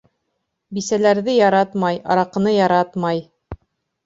[0.77, 3.23] Бисәләрҙе яратмай, араҡыны яратмай.